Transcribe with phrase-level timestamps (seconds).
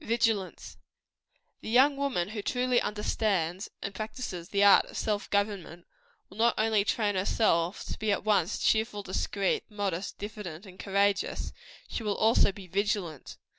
[0.00, 0.78] VIGILANCE.
[1.60, 5.84] The young woman who truly understands and practises the art of self government,
[6.30, 11.52] will not only train herself to be at once cheerful, discreet, modest, diffident and courageous;
[11.86, 13.36] she will also be vigilant.